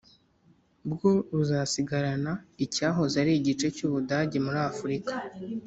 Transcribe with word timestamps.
Bwo 0.91 1.09
buzasigarana 1.35 2.31
icyahoze 2.65 3.15
ari 3.23 3.33
igice 3.39 3.67
cy 3.75 3.81
u 3.87 3.89
budage 3.93 4.37
muri 4.45 4.59
afurika 4.69 5.13